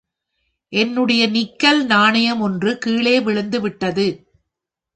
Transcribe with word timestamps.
என்னுடைய 0.73 1.27
நிக்கல் 1.27 1.85
நாணயம் 1.85 2.41
ஒன்று 2.41 2.77
கீழே 2.77 3.19
விழுந்து 3.21 3.61
விட்டது. 3.61 4.07